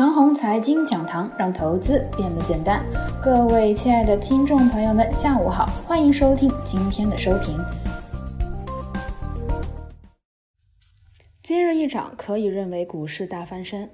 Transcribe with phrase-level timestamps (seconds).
[0.00, 2.82] 长虹财经讲堂让投资变得简单。
[3.22, 7.58] 各位亲爱的听众朋友们，下午好，欢迎收听今天的收评。
[11.42, 13.90] 今日一涨，可以认为股市大翻身。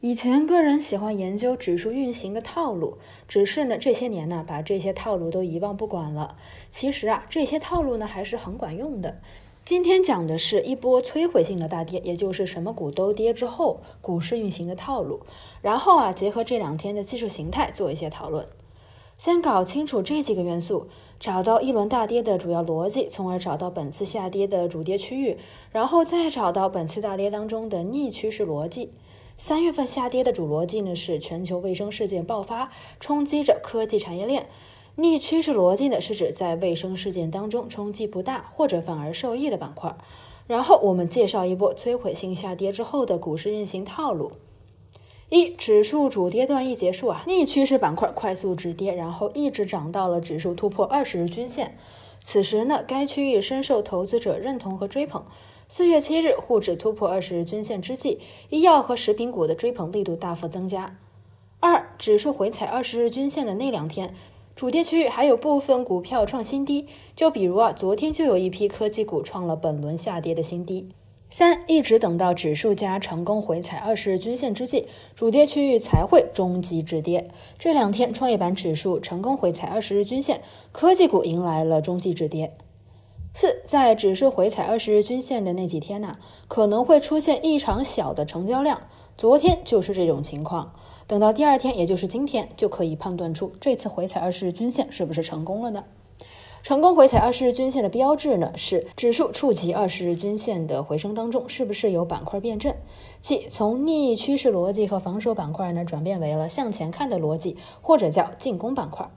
[0.00, 2.96] 以前个人喜欢研究指数运行的套路，
[3.28, 6.38] 只是呢这些年呢把这些套路都遗忘不管了。
[6.70, 9.20] 其实啊这些套路呢还是很管用的。
[9.64, 15.20] 今天讲的是一波摧毁性的大跌，也就是什么股都跌之后，股市运行的套路。
[15.60, 18.44] 然后啊，结合这两天的技术形态做一些讨论。
[19.16, 20.88] 先搞清楚这几个元素，
[21.20, 25.38] 找到一轮大跌的主要逻辑，从而找到本次下跌的主跌区域，
[25.70, 28.90] 然后再找到本次大跌当中的逆趋势逻辑。
[29.38, 34.48] 三月份下跌的主逻辑呢是全球卫生事件爆发，冲击着科技产业链。
[34.96, 39.96] 逆趋势逻辑呢，是指在卫生事件当中冲击不大或者反而受益的板块。
[40.46, 44.32] 然后我们介绍一波摧毁性下跌之后的股市运行套路。
[45.30, 51.78] 一、指数主跌段一结束啊，逆趋势板块快速止跌，然后一直涨到了指数突破二十日均线。
[52.22, 55.24] 此时呢，该区域深受投资者认同和追捧。
[55.68, 58.18] 四月七日沪指突破二十日均线之际，
[58.50, 60.98] 医药和食品股的追捧力度大幅增加。
[61.60, 64.14] 二、指数回踩二十日均线的那两天。
[64.54, 66.86] 主跌区域还有部分股票创新低，
[67.16, 70.90] 就比如啊，昨天就有一批科技股创了本轮下跌的新低。
[71.30, 74.86] 三，一直等到指数加成功回踩二十日均线之际，
[75.16, 77.30] 主跌区域才会终极止跌。
[77.58, 80.42] 这两天创业板指数成功回踩二十日均线，
[80.72, 82.52] 科技股迎来了终极止跌。
[83.34, 88.82] 四，在指数回踩二十日均线的那几天呢，可能会出现异常小的成交量。
[89.16, 90.74] 昨天就是这种情况，
[91.06, 95.84] 等到第二天，也就是今天，就可以判断出这次回踩二十日均线是不是成功了呢？
[96.62, 102.76] 成功回踩二十日均线的标志呢，是指数触及二十日均线的回升当中，是不是有板块变阵，
[103.20, 109.08] 即从逆趋势逻辑和防守板块呢，转变为了向前看的逻辑，或者叫进攻板块。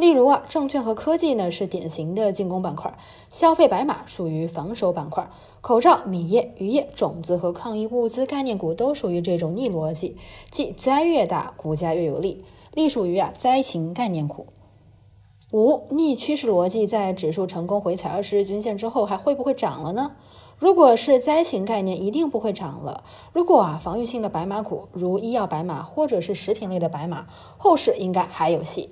[0.00, 2.96] 例如啊，证券和科技呢是典型的进攻板块，
[3.28, 5.28] 消费白马属于防守板块，
[5.60, 10.16] 口罩、米业、渔业、种子和抗疫物资概念股都属于这种逆逻辑，
[10.50, 14.46] 即灾越大，股价越有利，隶属于啊灾情概念股。
[15.52, 20.12] 五逆趋势逻辑在指数成功回踩二十日均线之后，还会不会涨了呢？
[20.58, 23.04] 如果是灾情概念，一定不会涨了。
[23.34, 27.26] 如果啊防御性的白马股，如医药白马或者是食品类的白马，
[27.58, 28.90] 后市应该还有戏。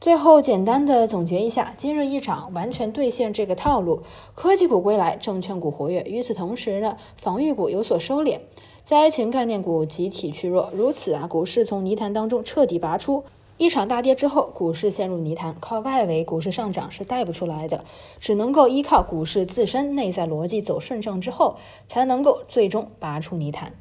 [0.00, 6.04] 最后简单的总结一下，今日一涨完全兑现这个套路，科技股归来，证券股活跃。
[6.06, 8.38] 与此同时呢，防御股有所收敛，
[8.84, 10.70] 灾情概念股集体趋弱。
[10.72, 13.24] 如此啊，股市从泥潭当中彻底拔出。
[13.56, 17.84] 一场大跌之后，股市陷入泥潭，靠外围股市上涨是带不出来的，
[18.20, 21.56] 只能够依靠股市自身内在逻辑走顺畅之后，
[21.88, 23.72] 才能够最终拔出泥潭。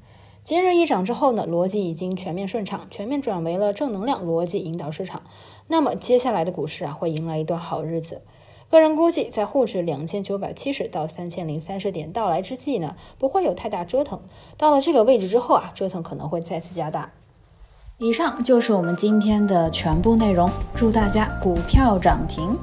[0.47, 5.23] 今日一涨之后呢，逻辑已经全面顺畅，全面转为了正能量逻辑引导市场。
[5.67, 8.21] 那么接下来的股市啊，会迎来一段好日子。
[8.69, 14.21] 个人估计，在沪指两千九百七十到三千零三十点到来之际呢，不会有太大折腾。
[14.55, 17.11] 到了这个位置之后啊，折腾可能会再次加大。
[17.97, 22.57] 以上就是我们今天的全部内容，祝大家股票涨停。